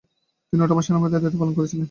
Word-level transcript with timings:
তিনি 0.49 0.61
অটোমান 0.65 0.83
সেনাবাহিনীতে 0.85 1.17
দায়িত্ব 1.21 1.37
পালন 1.41 1.53
করেছিলেন। 1.57 1.79